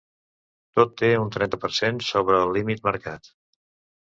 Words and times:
Tot 0.79 0.95
té 1.01 1.09
un 1.25 1.29
trenta 1.35 1.59
per 1.65 1.71
cent 1.81 2.01
sobre 2.07 2.41
el 2.47 2.55
límit 2.59 2.85
marcat. 2.89 3.31